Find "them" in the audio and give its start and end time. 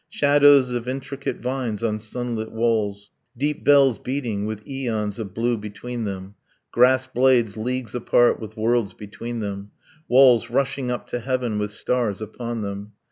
6.05-6.33, 9.41-9.69, 12.63-12.93